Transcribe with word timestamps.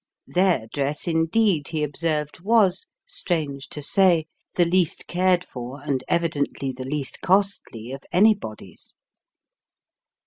Their 0.25 0.65
dress, 0.73 1.07
indeed, 1.07 1.67
he 1.67 1.83
observed, 1.83 2.39
was, 2.39 2.87
strange 3.05 3.67
to 3.69 3.83
say, 3.83 4.25
the 4.55 4.65
least 4.65 5.05
cared 5.05 5.43
for 5.45 5.79
and 5.83 6.03
evidently 6.07 6.71
the 6.71 6.85
least 6.85 7.21
costly 7.21 7.91
of 7.91 8.01
anybody's. 8.11 8.95